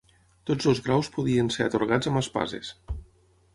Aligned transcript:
Tots 0.49 0.69
els 0.71 0.81
graus 0.85 1.09
podien 1.17 1.53
ser 1.57 1.67
atorgats 1.69 2.11
amb 2.13 2.23
Espases. 2.25 2.75